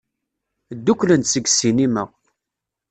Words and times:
Ddukklen-d 0.77 1.27
seg 1.29 1.45
ssinima. 1.49 2.03